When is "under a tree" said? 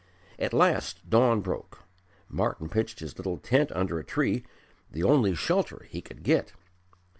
3.73-4.43